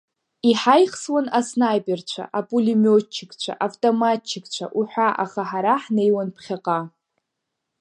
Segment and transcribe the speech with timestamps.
[0.49, 6.79] Иҳаихсуан аснаиперцәа, апулемиотчикцәа, автоматчикцәа уҳәа, аха ҳара ҳнеиуан ԥхьаҟа.